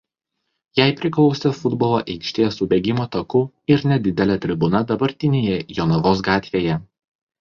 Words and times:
Jai 0.77 0.93
priklausė 1.01 1.51
futbolo 1.57 1.99
aikštė 2.13 2.47
su 2.55 2.67
bėgimo 2.71 3.05
taku 3.17 3.41
ir 3.75 3.85
nedidele 3.93 4.39
tribūna 4.47 4.85
dabartinėje 4.93 5.61
Jonavos 5.81 6.25
gatvėje. 6.31 6.81